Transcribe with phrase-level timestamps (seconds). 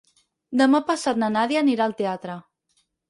[0.61, 2.39] Demà passat na Nàdia anirà al teatre.